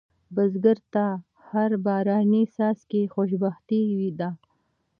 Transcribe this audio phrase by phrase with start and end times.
[0.35, 1.05] بزګر ته
[1.49, 3.83] هر باراني څاڅکی خوشبختي
[4.19, 4.29] ده